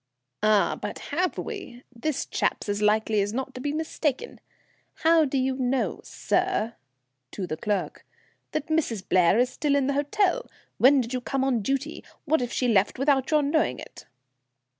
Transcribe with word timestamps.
"Ah! 0.41 0.75
but 0.81 0.97
have 1.13 1.37
we? 1.37 1.83
This 1.95 2.25
chap's 2.25 2.67
as 2.67 2.81
likely 2.81 3.21
as 3.21 3.33
not 3.33 3.53
to 3.53 3.61
be 3.61 3.71
mistaken. 3.71 4.39
How 5.03 5.25
do 5.25 5.37
you 5.37 5.55
know, 5.57 6.01
sir," 6.03 6.73
to 7.29 7.45
the 7.45 7.55
clerk, 7.55 8.03
"that 8.51 8.65
Mrs. 8.65 9.07
Blair 9.07 9.37
is 9.37 9.51
still 9.51 9.75
in 9.75 9.85
the 9.85 9.93
hotel? 9.93 10.49
When 10.79 11.01
did 11.01 11.13
you 11.13 11.21
come 11.21 11.43
on 11.43 11.61
duty? 11.61 12.03
What 12.25 12.41
if 12.41 12.51
she 12.51 12.67
left 12.67 12.97
without 12.97 13.29
your 13.29 13.43
knowing 13.43 13.77
it?" 13.77 14.07